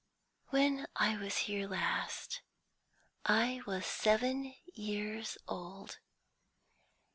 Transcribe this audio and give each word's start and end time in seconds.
"When 0.49 0.87
I 0.95 1.15
was 1.15 1.37
here 1.45 1.67
last, 1.67 2.41
I 3.23 3.61
was 3.67 3.85
seven 3.85 4.55
years 4.73 5.37
old. 5.47 5.99